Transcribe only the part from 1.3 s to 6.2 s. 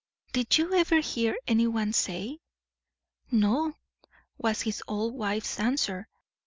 anyone say?" "No," was his old wife's answer.